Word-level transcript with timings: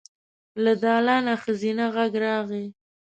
له 0.63 0.73
دالانه 0.83 1.33
ښځينه 1.43 1.85
غږ 1.95 2.11
راغی. 2.25 2.65